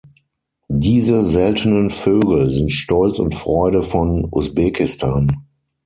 [0.77, 5.45] Diese seltenen Vögel sind Stolz und Freude von Usbekistan.